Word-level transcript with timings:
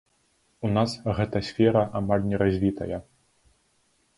У 0.69 0.69
нас 0.77 0.95
гэта 1.19 1.37
сфера 1.49 1.83
амаль 1.99 2.25
не 2.31 2.37
развітая. 2.43 2.97